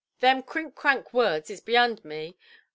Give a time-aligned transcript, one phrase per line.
[0.19, 2.35] "Them crink–crank words is beyand me.